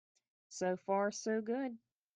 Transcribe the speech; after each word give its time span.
So 0.49 0.77
far 0.77 1.11
so 1.11 1.41
good. 1.41 1.77